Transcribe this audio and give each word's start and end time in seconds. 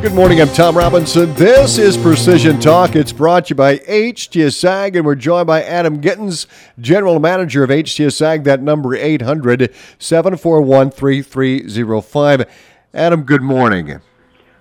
Good 0.00 0.14
morning. 0.14 0.40
I'm 0.40 0.48
Tom 0.50 0.78
Robinson. 0.78 1.34
This 1.34 1.76
is 1.76 1.96
Precision 1.96 2.60
Talk. 2.60 2.94
It's 2.94 3.10
brought 3.10 3.46
to 3.46 3.48
you 3.50 3.56
by 3.56 3.78
HTS 3.78 4.94
and 4.94 5.04
we're 5.04 5.16
joined 5.16 5.48
by 5.48 5.60
Adam 5.64 6.00
Gittens, 6.00 6.46
General 6.78 7.18
Manager 7.18 7.64
of 7.64 7.70
HTS. 7.70 8.44
That 8.44 8.62
number 8.62 8.94
800 8.94 9.74
741 9.98 10.92
3305. 10.92 12.44
Adam, 12.94 13.22
good 13.24 13.42
morning. 13.42 14.00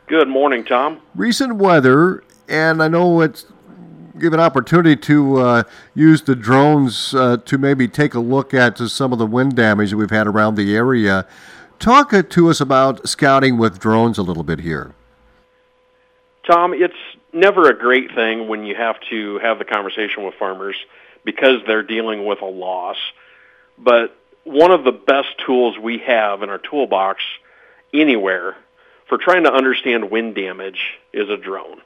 Good 0.08 0.28
morning, 0.28 0.66
Tom. 0.66 1.02
Recent 1.14 1.58
weather, 1.58 2.24
and 2.50 2.82
I 2.82 2.88
know 2.88 3.22
it's 3.22 3.46
give 4.18 4.34
an 4.34 4.40
opportunity 4.40 4.96
to 4.96 5.38
uh, 5.38 5.64
use 5.94 6.24
the 6.24 6.36
drones 6.36 7.14
uh, 7.14 7.38
to 7.46 7.60
maybe 7.60 7.88
take 7.88 8.16
a 8.16 8.20
look 8.20 8.56
at 8.56 8.80
some 8.80 9.14
of 9.14 9.20
the 9.20 9.28
wind 9.28 9.56
damage 9.56 9.92
that 9.92 9.98
we've 9.98 10.10
had 10.10 10.26
around 10.26 10.56
the 10.56 10.76
area. 10.76 11.28
Talk 11.78 12.12
to 12.28 12.50
us 12.50 12.60
about 12.60 13.08
scouting 13.08 13.60
with 13.60 13.78
drones 13.78 14.18
a 14.18 14.24
little 14.24 14.44
bit 14.44 14.62
here. 14.62 14.96
Tom, 16.48 16.74
it's 16.74 16.94
never 17.34 17.70
a 17.70 17.78
great 17.78 18.16
thing 18.16 18.48
when 18.48 18.66
you 18.66 18.74
have 18.76 18.96
to 19.10 19.38
have 19.40 19.60
the 19.60 19.66
conversation 19.66 20.24
with 20.24 20.34
farmers 20.36 20.76
because 21.26 21.58
they're 21.68 21.84
dealing 21.84 22.26
with 22.26 22.42
a 22.42 22.46
loss. 22.46 22.98
But 23.78 24.16
one 24.44 24.72
of 24.72 24.86
the 24.86 24.94
best 24.94 25.28
tools 25.46 25.78
we 25.78 26.00
have 26.08 26.42
in 26.42 26.50
our 26.50 26.58
toolbox 26.58 27.22
anywhere 27.94 28.56
for 29.10 29.18
trying 29.18 29.44
to 29.44 29.52
understand 29.52 30.10
wind 30.10 30.36
damage 30.36 30.80
is 31.12 31.30
a 31.30 31.38
drone. 31.38 31.82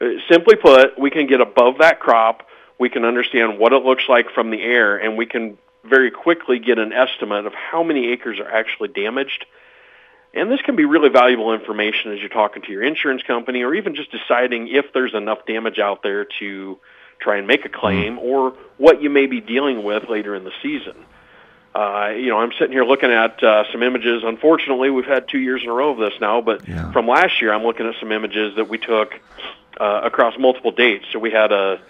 Uh, 0.00 0.06
simply 0.30 0.56
put, 0.56 0.98
we 0.98 1.10
can 1.10 1.26
get 1.26 1.40
above 1.40 1.78
that 1.78 2.00
crop, 2.00 2.46
we 2.78 2.88
can 2.88 3.04
understand 3.04 3.58
what 3.58 3.72
it 3.72 3.82
looks 3.84 4.04
like 4.08 4.30
from 4.34 4.50
the 4.50 4.62
air, 4.62 4.96
and 4.96 5.16
we 5.16 5.26
can 5.26 5.58
very 5.84 6.10
quickly 6.10 6.58
get 6.58 6.78
an 6.78 6.92
estimate 6.92 7.46
of 7.46 7.54
how 7.54 7.82
many 7.82 8.12
acres 8.12 8.38
are 8.40 8.50
actually 8.50 8.88
damaged 8.88 9.46
and 10.36 10.50
this 10.50 10.60
can 10.62 10.76
be 10.76 10.84
really 10.84 11.08
valuable 11.08 11.52
information 11.54 12.12
as 12.12 12.20
you're 12.20 12.28
talking 12.28 12.62
to 12.62 12.70
your 12.70 12.84
insurance 12.84 13.22
company 13.22 13.62
or 13.62 13.74
even 13.74 13.94
just 13.94 14.10
deciding 14.10 14.68
if 14.68 14.92
there's 14.92 15.14
enough 15.14 15.46
damage 15.46 15.78
out 15.78 16.02
there 16.02 16.26
to 16.38 16.78
try 17.18 17.38
and 17.38 17.46
make 17.46 17.64
a 17.64 17.68
claim 17.68 18.16
mm-hmm. 18.16 18.26
or 18.26 18.50
what 18.76 19.02
you 19.02 19.10
may 19.10 19.26
be 19.26 19.40
dealing 19.40 19.82
with 19.82 20.08
later 20.08 20.34
in 20.34 20.44
the 20.44 20.52
season. 20.62 20.94
Uh, 21.74 22.08
you 22.16 22.28
know, 22.28 22.38
I'm 22.38 22.52
sitting 22.58 22.72
here 22.72 22.84
looking 22.84 23.10
at 23.10 23.42
uh, 23.42 23.64
some 23.70 23.82
images. 23.82 24.22
Unfortunately, 24.24 24.88
we've 24.88 25.04
had 25.04 25.28
two 25.28 25.38
years 25.38 25.62
in 25.62 25.68
a 25.68 25.72
row 25.72 25.90
of 25.90 25.98
this 25.98 26.18
now, 26.20 26.40
but 26.40 26.66
yeah. 26.66 26.90
from 26.92 27.06
last 27.06 27.42
year, 27.42 27.52
I'm 27.52 27.64
looking 27.64 27.86
at 27.86 27.94
some 28.00 28.12
images 28.12 28.56
that 28.56 28.68
we 28.68 28.78
took 28.78 29.12
uh, 29.78 30.00
across 30.04 30.38
multiple 30.38 30.70
dates. 30.70 31.04
So 31.12 31.18
we 31.18 31.30
had 31.30 31.52
a 31.52 31.80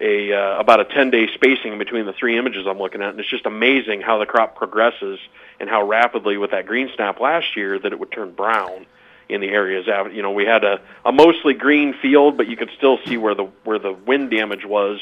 a 0.00 0.32
uh, 0.32 0.58
about 0.58 0.80
a 0.80 0.84
10 0.84 1.10
day 1.10 1.28
spacing 1.34 1.78
between 1.78 2.06
the 2.06 2.12
three 2.12 2.38
images 2.38 2.66
I'm 2.66 2.78
looking 2.78 3.02
at, 3.02 3.10
and 3.10 3.20
it's 3.20 3.28
just 3.28 3.46
amazing 3.46 4.00
how 4.00 4.18
the 4.18 4.26
crop 4.26 4.56
progresses 4.56 5.18
and 5.60 5.68
how 5.68 5.86
rapidly 5.86 6.36
with 6.36 6.50
that 6.50 6.66
green 6.66 6.90
snap 6.94 7.20
last 7.20 7.56
year 7.56 7.78
that 7.78 7.92
it 7.92 7.98
would 7.98 8.10
turn 8.10 8.32
brown 8.32 8.86
in 9.28 9.40
the 9.40 9.48
areas. 9.48 9.88
Out, 9.88 10.12
you 10.12 10.22
know, 10.22 10.32
we 10.32 10.44
had 10.44 10.64
a, 10.64 10.80
a 11.04 11.12
mostly 11.12 11.54
green 11.54 11.94
field, 11.94 12.36
but 12.36 12.48
you 12.48 12.56
could 12.56 12.70
still 12.76 12.98
see 13.06 13.16
where 13.16 13.34
the 13.34 13.44
where 13.64 13.78
the 13.78 13.92
wind 13.92 14.30
damage 14.30 14.64
was 14.64 15.00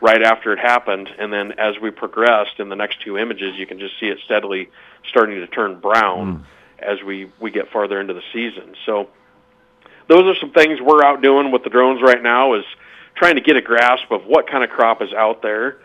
right 0.00 0.22
after 0.22 0.52
it 0.52 0.58
happened, 0.58 1.10
and 1.18 1.32
then 1.32 1.52
as 1.52 1.78
we 1.80 1.90
progressed 1.90 2.58
in 2.58 2.68
the 2.68 2.76
next 2.76 3.00
two 3.02 3.18
images, 3.18 3.56
you 3.56 3.66
can 3.66 3.78
just 3.78 3.98
see 4.00 4.06
it 4.06 4.18
steadily 4.24 4.70
starting 5.08 5.36
to 5.36 5.46
turn 5.46 5.78
brown 5.78 6.38
mm. 6.38 6.44
as 6.78 7.02
we 7.02 7.30
we 7.38 7.50
get 7.50 7.70
farther 7.70 8.00
into 8.00 8.14
the 8.14 8.22
season. 8.32 8.74
So 8.86 9.08
those 10.08 10.24
are 10.24 10.38
some 10.40 10.50
things 10.50 10.80
we're 10.80 11.04
out 11.04 11.22
doing 11.22 11.52
with 11.52 11.64
the 11.64 11.70
drones 11.70 12.02
right 12.02 12.22
now 12.22 12.54
is 12.54 12.64
trying 13.16 13.36
to 13.36 13.40
get 13.40 13.56
a 13.56 13.62
grasp 13.62 14.10
of 14.10 14.24
what 14.26 14.46
kind 14.46 14.64
of 14.64 14.70
crop 14.70 15.02
is 15.02 15.12
out 15.12 15.42
there. 15.42 15.78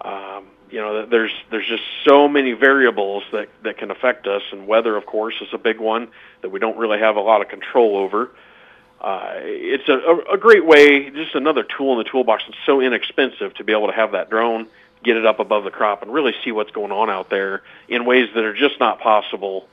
Um, 0.00 0.46
you 0.70 0.80
know, 0.80 1.06
there's 1.06 1.32
there's 1.50 1.66
just 1.66 1.82
so 2.04 2.28
many 2.28 2.52
variables 2.52 3.22
that 3.32 3.48
that 3.62 3.78
can 3.78 3.90
affect 3.90 4.26
us, 4.26 4.42
and 4.52 4.66
weather, 4.66 4.96
of 4.96 5.06
course, 5.06 5.34
is 5.40 5.48
a 5.52 5.58
big 5.58 5.78
one 5.78 6.08
that 6.42 6.50
we 6.50 6.58
don't 6.58 6.76
really 6.76 6.98
have 6.98 7.16
a 7.16 7.20
lot 7.20 7.42
of 7.42 7.48
control 7.48 7.96
over. 7.96 8.30
Uh, 9.00 9.34
it's 9.36 9.88
a, 9.88 10.32
a 10.32 10.38
great 10.38 10.64
way, 10.64 11.10
just 11.10 11.34
another 11.34 11.62
tool 11.62 11.92
in 11.92 11.98
the 11.98 12.10
toolbox. 12.10 12.42
It's 12.48 12.56
so 12.64 12.80
inexpensive 12.80 13.54
to 13.54 13.64
be 13.64 13.72
able 13.72 13.88
to 13.88 13.92
have 13.92 14.12
that 14.12 14.30
drone, 14.30 14.66
get 15.04 15.16
it 15.16 15.26
up 15.26 15.40
above 15.40 15.64
the 15.64 15.70
crop, 15.70 16.02
and 16.02 16.12
really 16.12 16.34
see 16.42 16.52
what's 16.52 16.70
going 16.70 16.90
on 16.90 17.10
out 17.10 17.28
there 17.28 17.62
in 17.86 18.06
ways 18.06 18.30
that 18.34 18.44
are 18.44 18.54
just 18.54 18.80
not 18.80 19.00
possible 19.00 19.68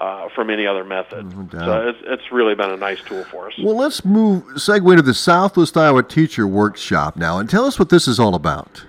uh, 0.00 0.28
from 0.34 0.50
any 0.50 0.66
other 0.66 0.82
method. 0.82 1.26
No 1.52 1.58
so 1.58 1.88
it's, 1.88 1.98
it's 2.04 2.32
really 2.32 2.54
been 2.54 2.70
a 2.70 2.76
nice 2.76 3.00
tool 3.02 3.22
for 3.24 3.48
us. 3.48 3.54
Well, 3.62 3.76
let's 3.76 4.04
move 4.04 4.42
segue 4.54 4.96
to 4.96 5.02
the 5.02 5.14
Southwest 5.14 5.76
Iowa 5.76 6.02
Teacher 6.02 6.46
Workshop 6.46 7.16
now, 7.16 7.38
and 7.38 7.48
tell 7.48 7.66
us 7.66 7.78
what 7.78 7.90
this 7.90 8.08
is 8.08 8.18
all 8.18 8.34
about. 8.34 8.84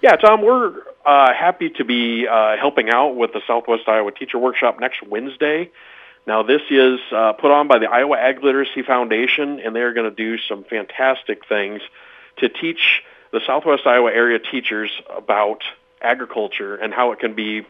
Yeah, 0.00 0.16
Tom, 0.16 0.42
we're 0.42 0.74
uh, 1.06 1.32
happy 1.32 1.70
to 1.70 1.84
be 1.84 2.26
uh, 2.26 2.56
helping 2.56 2.90
out 2.90 3.16
with 3.16 3.32
the 3.32 3.42
Southwest 3.46 3.86
Iowa 3.86 4.12
Teacher 4.12 4.38
Workshop 4.38 4.80
next 4.80 5.02
Wednesday. 5.06 5.70
Now, 6.26 6.42
this 6.42 6.62
is 6.70 7.00
uh, 7.12 7.34
put 7.34 7.50
on 7.50 7.68
by 7.68 7.78
the 7.78 7.86
Iowa 7.86 8.16
Ag 8.16 8.42
Literacy 8.42 8.82
Foundation, 8.82 9.60
and 9.60 9.76
they're 9.76 9.92
going 9.92 10.08
to 10.08 10.16
do 10.16 10.38
some 10.38 10.64
fantastic 10.64 11.46
things 11.46 11.82
to 12.38 12.48
teach 12.48 13.02
the 13.30 13.40
Southwest 13.46 13.86
Iowa 13.86 14.10
area 14.10 14.38
teachers 14.38 14.90
about 15.14 15.62
agriculture 16.00 16.76
and 16.76 16.94
how 16.94 17.12
it 17.12 17.18
can 17.18 17.34
be 17.34 17.66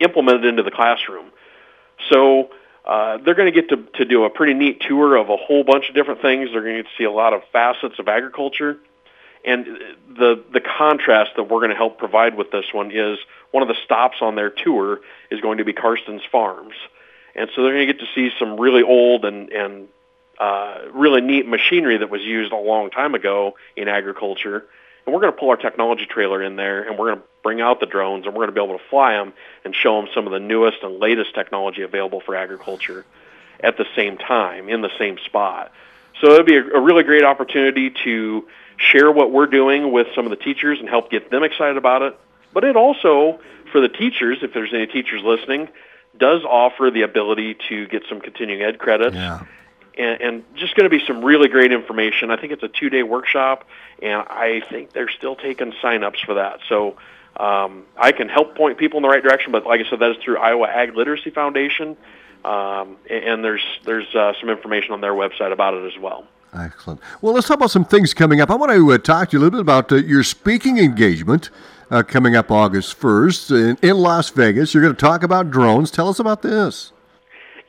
implemented 0.00 0.46
into 0.46 0.62
the 0.62 0.70
classroom. 0.70 1.26
So 2.10 2.50
uh, 2.84 3.18
they're 3.18 3.34
going 3.34 3.52
to 3.52 3.60
get 3.60 3.68
to, 3.70 3.76
to 3.98 4.04
do 4.04 4.24
a 4.24 4.30
pretty 4.30 4.54
neat 4.54 4.80
tour 4.80 5.16
of 5.16 5.28
a 5.28 5.36
whole 5.36 5.64
bunch 5.64 5.88
of 5.88 5.94
different 5.94 6.20
things. 6.20 6.50
They're 6.52 6.62
going 6.62 6.76
to 6.76 6.82
get 6.82 6.88
to 6.90 6.96
see 6.98 7.04
a 7.04 7.10
lot 7.10 7.32
of 7.32 7.42
facets 7.52 7.98
of 7.98 8.08
agriculture. 8.08 8.78
And 9.44 9.66
the 10.08 10.42
the 10.52 10.60
contrast 10.60 11.32
that 11.36 11.44
we're 11.44 11.58
going 11.58 11.70
to 11.70 11.76
help 11.76 11.98
provide 11.98 12.36
with 12.36 12.52
this 12.52 12.66
one 12.72 12.92
is 12.92 13.18
one 13.50 13.62
of 13.62 13.68
the 13.68 13.76
stops 13.84 14.18
on 14.20 14.36
their 14.36 14.50
tour 14.50 15.00
is 15.32 15.40
going 15.40 15.58
to 15.58 15.64
be 15.64 15.72
Karsten's 15.72 16.22
Farms, 16.30 16.74
and 17.34 17.50
so 17.52 17.62
they're 17.62 17.72
going 17.72 17.88
to 17.88 17.92
get 17.92 18.00
to 18.00 18.08
see 18.14 18.30
some 18.38 18.60
really 18.60 18.84
old 18.84 19.24
and 19.24 19.50
and 19.50 19.88
uh, 20.38 20.82
really 20.92 21.22
neat 21.22 21.48
machinery 21.48 21.98
that 21.98 22.08
was 22.08 22.22
used 22.22 22.52
a 22.52 22.56
long 22.56 22.90
time 22.90 23.16
ago 23.16 23.56
in 23.74 23.88
agriculture 23.88 24.64
and 25.04 25.14
we're 25.14 25.20
going 25.20 25.32
to 25.32 25.38
pull 25.38 25.50
our 25.50 25.56
technology 25.56 26.06
trailer 26.06 26.42
in 26.42 26.56
there 26.56 26.82
and 26.82 26.98
we're 26.98 27.06
going 27.06 27.18
to 27.18 27.24
bring 27.42 27.60
out 27.60 27.80
the 27.80 27.86
drones 27.86 28.24
and 28.24 28.34
we're 28.34 28.46
going 28.46 28.54
to 28.54 28.60
be 28.60 28.64
able 28.64 28.78
to 28.78 28.84
fly 28.88 29.12
them 29.12 29.32
and 29.64 29.74
show 29.74 30.00
them 30.00 30.08
some 30.14 30.26
of 30.26 30.32
the 30.32 30.40
newest 30.40 30.78
and 30.82 30.98
latest 30.98 31.34
technology 31.34 31.82
available 31.82 32.20
for 32.20 32.36
agriculture 32.36 33.04
at 33.60 33.76
the 33.76 33.86
same 33.96 34.16
time 34.16 34.68
in 34.68 34.80
the 34.80 34.90
same 34.98 35.18
spot. 35.24 35.72
So 36.20 36.32
it'll 36.32 36.46
be 36.46 36.56
a, 36.56 36.64
a 36.64 36.80
really 36.80 37.02
great 37.02 37.24
opportunity 37.24 37.90
to 38.04 38.46
share 38.76 39.10
what 39.10 39.32
we're 39.32 39.46
doing 39.46 39.92
with 39.92 40.08
some 40.14 40.24
of 40.24 40.30
the 40.30 40.36
teachers 40.36 40.78
and 40.78 40.88
help 40.88 41.10
get 41.10 41.30
them 41.30 41.42
excited 41.42 41.76
about 41.76 42.02
it. 42.02 42.18
But 42.52 42.64
it 42.64 42.76
also, 42.76 43.40
for 43.70 43.80
the 43.80 43.88
teachers, 43.88 44.38
if 44.42 44.52
there's 44.52 44.72
any 44.72 44.86
teachers 44.86 45.22
listening, 45.24 45.68
does 46.16 46.42
offer 46.44 46.90
the 46.92 47.02
ability 47.02 47.56
to 47.68 47.86
get 47.88 48.02
some 48.08 48.20
continuing 48.20 48.62
ed 48.62 48.78
credits. 48.78 49.16
Yeah 49.16 49.44
and, 49.96 50.20
and 50.20 50.44
just 50.56 50.74
going 50.74 50.88
to 50.88 50.96
be 50.96 51.04
some 51.06 51.24
really 51.24 51.48
great 51.48 51.72
information. 51.72 52.30
I 52.30 52.36
think 52.36 52.52
it's 52.52 52.62
a 52.62 52.68
two-day 52.68 53.02
workshop, 53.02 53.66
and 54.00 54.22
I 54.28 54.62
think 54.68 54.92
they're 54.92 55.10
still 55.10 55.36
taking 55.36 55.72
sign-ups 55.80 56.20
for 56.20 56.34
that. 56.34 56.60
So 56.68 56.96
um, 57.36 57.84
I 57.96 58.12
can 58.12 58.28
help 58.28 58.56
point 58.56 58.78
people 58.78 58.98
in 58.98 59.02
the 59.02 59.08
right 59.08 59.22
direction, 59.22 59.52
but 59.52 59.66
like 59.66 59.80
I 59.84 59.88
said, 59.88 60.00
that 60.00 60.10
is 60.10 60.16
through 60.18 60.38
Iowa 60.38 60.66
Ag 60.66 60.94
Literacy 60.94 61.30
Foundation, 61.30 61.96
um, 62.44 62.96
and 63.08 63.44
there's 63.44 63.64
there's 63.84 64.12
uh, 64.14 64.32
some 64.40 64.50
information 64.50 64.92
on 64.92 65.00
their 65.00 65.12
website 65.12 65.52
about 65.52 65.74
it 65.74 65.86
as 65.86 65.98
well. 65.98 66.26
Excellent. 66.54 67.00
Well, 67.22 67.32
let's 67.32 67.48
talk 67.48 67.56
about 67.56 67.70
some 67.70 67.84
things 67.84 68.12
coming 68.12 68.40
up. 68.40 68.50
I 68.50 68.56
want 68.56 68.72
to 68.72 68.92
uh, 68.92 68.98
talk 68.98 69.30
to 69.30 69.36
you 69.36 69.38
a 69.38 69.42
little 69.42 69.58
bit 69.58 69.60
about 69.60 69.90
uh, 69.90 69.96
your 69.96 70.22
speaking 70.22 70.78
engagement 70.78 71.48
uh, 71.90 72.02
coming 72.02 72.36
up 72.36 72.50
August 72.50 73.00
1st 73.00 73.78
in, 73.82 73.88
in 73.88 73.96
Las 73.96 74.28
Vegas. 74.30 74.74
You're 74.74 74.82
going 74.82 74.94
to 74.94 75.00
talk 75.00 75.22
about 75.22 75.50
drones. 75.50 75.90
Tell 75.90 76.08
us 76.08 76.18
about 76.18 76.42
this. 76.42 76.92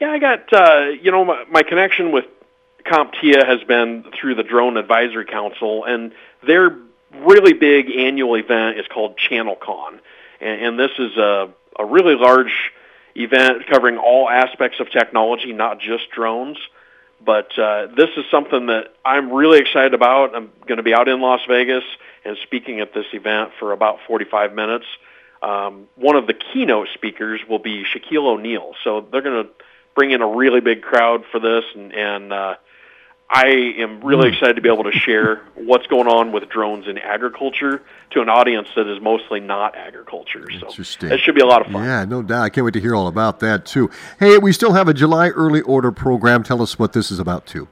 Yeah, 0.04 0.10
I 0.10 0.20
got 0.20 0.52
uh, 0.52 0.90
you 1.02 1.12
know 1.12 1.24
my, 1.24 1.46
my 1.50 1.64
connection 1.64 2.12
with 2.12 2.26
CompTIA 2.86 3.48
has 3.48 3.64
been 3.64 4.04
through 4.20 4.36
the 4.36 4.44
Drone 4.44 4.76
Advisory 4.76 5.24
Council, 5.24 5.86
and 5.86 6.12
their 6.46 6.78
really 7.20 7.54
big 7.54 7.90
annual 7.90 8.36
event 8.36 8.78
is 8.78 8.86
called 8.88 9.18
ChannelCon, 9.18 10.00
and, 10.42 10.62
and 10.62 10.78
this 10.78 10.92
is 11.00 11.16
a, 11.16 11.54
a 11.80 11.86
really 11.86 12.16
large 12.16 12.52
event 13.16 13.66
covering 13.72 13.98
all 13.98 14.30
aspects 14.30 14.82
of 14.82 14.92
technology, 14.92 15.54
not 15.54 15.80
just 15.80 16.10
drones. 16.10 16.58
But 17.26 17.58
uh, 17.58 17.88
this 17.96 18.10
is 18.18 18.26
something 18.30 18.66
that 18.66 18.94
I'm 19.06 19.32
really 19.32 19.60
excited 19.60 19.94
about. 19.94 20.36
I'm 20.36 20.52
going 20.68 20.80
to 20.80 20.84
be 20.84 20.94
out 20.94 21.08
in 21.08 21.22
Las 21.22 21.40
Vegas 21.48 21.86
and 22.26 22.36
speaking 22.44 22.82
at 22.82 22.94
this 22.94 23.06
event 23.14 23.52
for 23.58 23.72
about 23.72 24.00
45 24.06 24.54
minutes. 24.54 24.86
Um, 25.42 25.88
one 25.96 26.18
of 26.18 26.28
the 26.28 26.34
keynote 26.34 26.90
speakers 26.94 27.40
will 27.48 27.60
be 27.60 27.86
Shaquille 27.86 28.28
O'Neal, 28.28 28.74
so 28.84 29.00
they're 29.10 29.22
going 29.22 29.46
to 29.46 29.50
bring 29.96 30.12
in 30.12 30.22
a 30.22 30.28
really 30.28 30.62
big 30.62 30.82
crowd 30.82 31.24
for 31.32 31.40
this, 31.40 31.64
and, 31.76 31.94
and 31.94 32.34
uh, 32.34 32.56
I 33.30 33.48
am 33.80 34.02
really 34.02 34.30
mm. 34.30 34.34
excited 34.34 34.56
to 34.56 34.62
be 34.62 34.70
able 34.70 34.84
to 34.84 34.92
share 34.92 35.38
what's 35.56 35.88
going 35.88 36.08
on 36.08 36.32
with 36.32 36.50
drones 36.50 36.88
in 36.88 36.98
agriculture 36.98 37.82
to 38.12 38.22
an 38.22 38.30
audience 38.30 38.68
that 38.76 38.88
is 38.88 39.02
mostly 39.02 39.40
not 39.40 39.76
agriculture. 39.76 40.48
So 40.60 40.68
it 41.08 41.20
should 41.20 41.36
be 41.36 41.42
a 41.42 41.46
lot 41.46 41.66
of 41.66 41.72
fun. 41.72 41.84
Yeah, 41.84 42.06
no 42.06 42.22
doubt. 42.22 42.44
I 42.44 42.50
can't 42.50 42.66
wait 42.66 42.74
to 42.76 42.82
hear 42.82 42.96
all 42.96 43.08
about 43.08 43.40
that 43.40 43.66
too. 43.66 43.90
Hey, 44.20 44.38
we 44.38 44.52
still 44.52 44.74
have 44.74 44.88
a 44.88 44.94
July 44.94 45.30
early 45.30 45.62
order 45.62 45.92
program. 45.92 46.44
Tell 46.44 46.62
us 46.62 46.78
what 46.78 46.94
this 46.94 47.12
is 47.12 47.20
about 47.20 47.46
too. 47.46 47.68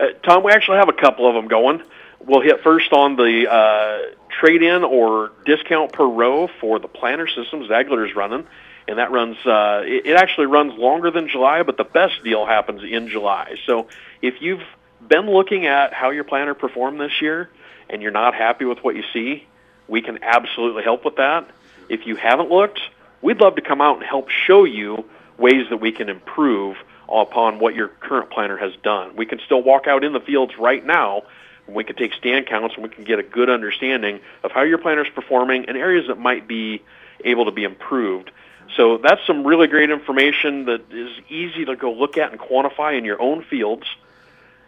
Uh, 0.00 0.06
Tom, 0.24 0.42
we 0.42 0.52
actually 0.52 0.78
have 0.78 0.88
a 0.88 0.94
couple 0.94 1.28
of 1.28 1.34
them 1.34 1.48
going. 1.48 1.82
We'll 2.24 2.40
hit 2.40 2.62
first 2.62 2.92
on 2.92 3.16
the 3.16 3.50
uh, 3.50 4.14
trade-in 4.40 4.84
or 4.84 5.32
discount 5.44 5.92
per 5.92 6.06
row 6.06 6.48
for 6.60 6.78
the 6.78 6.88
planter 6.88 7.26
systems 7.28 7.70
Ag 7.70 7.90
Leader 7.90 8.06
is 8.06 8.14
running 8.14 8.46
and 8.88 8.98
that 8.98 9.10
runs. 9.10 9.36
Uh, 9.44 9.82
it, 9.84 10.06
it 10.06 10.16
actually 10.16 10.46
runs 10.46 10.74
longer 10.78 11.10
than 11.10 11.28
July, 11.28 11.62
but 11.62 11.76
the 11.76 11.84
best 11.84 12.22
deal 12.24 12.46
happens 12.46 12.82
in 12.82 13.08
July. 13.08 13.56
So 13.66 13.88
if 14.20 14.40
you've 14.40 14.62
been 15.06 15.26
looking 15.30 15.66
at 15.66 15.92
how 15.92 16.10
your 16.10 16.24
planter 16.24 16.54
performed 16.54 17.00
this 17.00 17.20
year 17.20 17.50
and 17.90 18.02
you're 18.02 18.12
not 18.12 18.34
happy 18.34 18.64
with 18.64 18.78
what 18.82 18.96
you 18.96 19.02
see, 19.12 19.46
we 19.88 20.02
can 20.02 20.22
absolutely 20.22 20.82
help 20.82 21.04
with 21.04 21.16
that. 21.16 21.48
If 21.88 22.06
you 22.06 22.16
haven't 22.16 22.50
looked, 22.50 22.80
we'd 23.20 23.40
love 23.40 23.56
to 23.56 23.62
come 23.62 23.80
out 23.80 23.96
and 23.96 24.04
help 24.04 24.28
show 24.28 24.64
you 24.64 25.04
ways 25.38 25.66
that 25.70 25.78
we 25.78 25.92
can 25.92 26.08
improve 26.08 26.76
upon 27.08 27.58
what 27.58 27.74
your 27.74 27.88
current 27.88 28.30
planter 28.30 28.56
has 28.56 28.72
done. 28.82 29.16
We 29.16 29.26
can 29.26 29.40
still 29.44 29.62
walk 29.62 29.86
out 29.86 30.04
in 30.04 30.12
the 30.12 30.20
fields 30.20 30.54
right 30.58 30.84
now 30.84 31.24
and 31.66 31.76
we 31.76 31.84
can 31.84 31.96
take 31.96 32.12
stand 32.14 32.46
counts 32.46 32.74
and 32.74 32.82
we 32.82 32.90
can 32.90 33.04
get 33.04 33.18
a 33.18 33.22
good 33.22 33.50
understanding 33.50 34.20
of 34.42 34.52
how 34.52 34.62
your 34.62 34.78
planter 34.78 35.04
is 35.04 35.12
performing 35.14 35.66
and 35.66 35.76
areas 35.76 36.06
that 36.08 36.18
might 36.18 36.48
be 36.48 36.82
able 37.24 37.44
to 37.44 37.50
be 37.50 37.64
improved. 37.64 38.30
So 38.76 38.98
that's 38.98 39.20
some 39.26 39.46
really 39.46 39.66
great 39.66 39.90
information 39.90 40.64
that 40.66 40.90
is 40.90 41.10
easy 41.28 41.64
to 41.66 41.76
go 41.76 41.92
look 41.92 42.16
at 42.16 42.30
and 42.32 42.40
quantify 42.40 42.96
in 42.96 43.04
your 43.04 43.20
own 43.20 43.44
fields. 43.44 43.84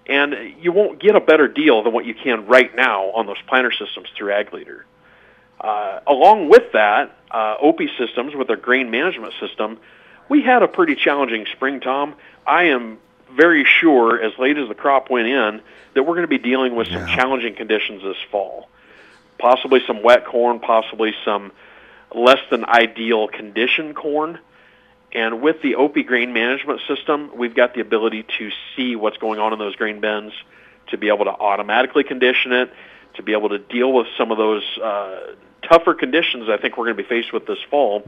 And 0.07 0.55
you 0.61 0.73
won't 0.73 0.99
get 1.01 1.17
a 1.17 1.21
better 1.21 1.49
deal 1.49 1.83
than 1.83 1.93
what 1.95 2.05
you 2.05 2.15
can 2.15 2.47
right 2.47 2.75
now 2.77 3.07
on 3.13 3.27
those 3.27 3.41
planter 3.47 3.73
systems 3.73 4.09
through 4.17 4.33
Ag 4.33 4.53
Leader. 4.53 4.85
Uh, 5.59 6.01
along 6.07 6.51
with 6.51 6.73
that, 6.73 7.17
uh, 7.31 7.57
OPI 7.65 7.89
systems 7.97 8.35
with 8.35 8.49
their 8.49 8.57
grain 8.57 8.91
management 8.91 9.33
system, 9.41 9.79
we 10.29 10.43
had 10.43 10.63
a 10.63 10.69
pretty 10.69 10.95
challenging 10.95 11.47
spring, 11.47 11.81
Tom. 11.81 12.15
I 12.47 12.65
am 12.65 12.99
very 13.33 13.65
sure, 13.65 14.23
as 14.23 14.33
late 14.39 14.59
as 14.59 14.69
the 14.69 14.75
crop 14.75 15.09
went 15.09 15.27
in, 15.27 15.63
that 15.95 16.03
we're 16.03 16.15
going 16.15 16.23
to 16.23 16.29
be 16.29 16.39
dealing 16.39 16.77
with 16.77 16.89
some 16.89 17.07
Yeah. 17.07 17.17
challenging 17.17 17.55
conditions 17.55 18.03
this 18.03 18.17
fall. 18.31 18.69
Possibly 19.39 19.81
some 19.87 20.03
wet 20.03 20.27
corn, 20.27 20.61
possibly 20.61 21.15
some 21.25 21.51
less 22.15 22.39
than 22.51 22.65
ideal 22.65 23.29
condition 23.29 23.95
corn. 23.95 24.39
And 25.13 25.41
with 25.43 25.63
the 25.63 25.75
OPI 25.75 26.07
grain 26.07 26.33
management 26.33 26.81
system, 26.89 27.31
we've 27.37 27.55
got 27.55 27.75
the 27.75 27.81
ability 27.81 28.25
to 28.39 28.51
see 28.77 28.97
what's 28.97 29.17
going 29.19 29.39
on 29.39 29.53
in 29.53 29.59
those 29.59 29.77
grain 29.77 30.01
bins, 30.01 30.33
to 30.89 30.99
be 30.99 31.09
able 31.09 31.25
to 31.27 31.31
automatically 31.31 32.05
condition 32.05 32.53
it, 32.53 32.73
to 33.15 33.23
be 33.23 33.33
able 33.33 33.51
to 33.51 33.59
deal 33.59 33.93
with 33.93 34.07
some 34.19 34.33
of 34.33 34.39
those 34.39 34.65
uh, 34.83 35.35
tougher 35.63 35.95
conditions 35.95 36.49
I 36.49 36.57
think 36.57 36.77
we're 36.77 36.87
going 36.87 36.97
to 36.97 37.03
be 37.03 37.09
faced 37.09 37.33
with 37.33 37.47
this 37.47 37.59
fall. 37.71 38.03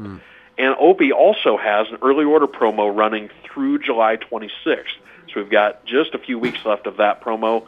And 0.59 0.75
OPI 0.77 1.13
also 1.13 1.57
has 1.57 1.87
an 1.91 1.99
early 2.03 2.25
order 2.25 2.47
promo 2.47 2.95
running 2.95 3.31
through 3.45 3.79
July 3.81 4.17
26th. 4.17 4.97
So 5.29 5.41
we've 5.41 5.51
got 5.51 5.85
just 5.85 6.15
a 6.15 6.19
few 6.19 6.39
weeks 6.39 6.59
left 6.65 6.87
of 6.87 6.97
that 6.97 7.21
promo. 7.23 7.67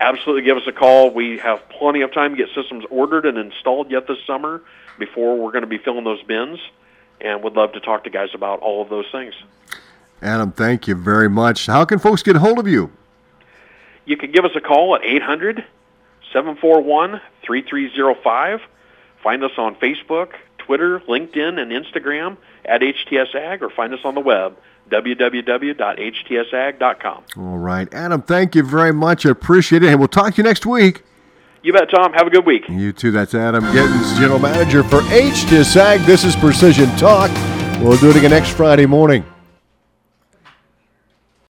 Absolutely 0.00 0.42
give 0.42 0.56
us 0.56 0.66
a 0.66 0.72
call. 0.72 1.10
We 1.10 1.38
have 1.38 1.68
plenty 1.68 2.02
of 2.02 2.12
time 2.12 2.32
to 2.32 2.36
get 2.36 2.48
systems 2.54 2.84
ordered 2.90 3.24
and 3.24 3.38
installed 3.38 3.90
yet 3.90 4.06
this 4.08 4.18
summer 4.26 4.62
before 4.98 5.38
we're 5.38 5.52
going 5.52 5.62
to 5.62 5.68
be 5.68 5.78
filling 5.78 6.04
those 6.04 6.22
bins. 6.22 6.58
And 7.20 7.42
would 7.44 7.54
love 7.54 7.72
to 7.72 7.80
talk 7.80 8.04
to 8.04 8.10
guys 8.10 8.30
about 8.34 8.58
all 8.60 8.82
of 8.82 8.88
those 8.88 9.06
things. 9.12 9.34
Adam, 10.20 10.52
thank 10.52 10.88
you 10.88 10.94
very 10.94 11.28
much. 11.28 11.66
How 11.66 11.84
can 11.84 11.98
folks 11.98 12.22
get 12.22 12.36
a 12.36 12.40
hold 12.40 12.58
of 12.58 12.66
you? 12.66 12.90
You 14.04 14.16
can 14.16 14.32
give 14.32 14.44
us 14.44 14.52
a 14.56 14.60
call 14.60 14.96
at 14.96 15.04
800 15.04 15.64
741 16.32 17.20
3305. 17.44 18.60
Find 19.22 19.44
us 19.44 19.52
on 19.56 19.76
Facebook, 19.76 20.32
Twitter, 20.58 21.00
LinkedIn, 21.00 21.60
and 21.60 21.70
Instagram 21.70 22.36
at 22.64 22.80
HTS 22.80 23.34
Ag, 23.34 23.62
or 23.62 23.70
find 23.70 23.94
us 23.94 24.00
on 24.04 24.14
the 24.14 24.20
web, 24.20 24.56
www.htsag.com. 24.90 27.24
All 27.36 27.58
right. 27.58 27.92
Adam, 27.94 28.22
thank 28.22 28.54
you 28.54 28.62
very 28.62 28.92
much. 28.92 29.24
I 29.26 29.30
appreciate 29.30 29.82
it. 29.82 29.88
And 29.88 29.98
we'll 29.98 30.08
talk 30.08 30.34
to 30.34 30.36
you 30.38 30.44
next 30.44 30.66
week. 30.66 31.02
You 31.62 31.72
bet, 31.72 31.88
Tom. 31.90 32.12
Have 32.14 32.26
a 32.26 32.30
good 32.30 32.44
week. 32.44 32.68
You 32.68 32.92
too. 32.92 33.12
That's 33.12 33.34
Adam 33.34 33.64
Gittens, 33.72 34.18
General 34.18 34.40
Manager 34.40 34.82
for 34.82 35.00
HTS 35.02 35.76
Ag. 35.76 36.00
This 36.00 36.24
is 36.24 36.34
Precision 36.36 36.88
Talk. 36.96 37.30
We'll 37.80 37.96
do 37.98 38.10
it 38.10 38.16
again 38.16 38.30
next 38.30 38.50
Friday 38.50 38.86
morning. 38.86 39.24